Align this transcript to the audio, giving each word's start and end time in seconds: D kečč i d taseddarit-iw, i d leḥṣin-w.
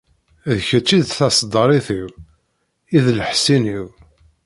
D 0.55 0.57
kečč 0.67 0.89
i 0.97 0.99
d 1.05 1.07
taseddarit-iw, 1.17 2.07
i 2.95 2.99
d 3.05 3.07
leḥṣin-w. 3.17 3.83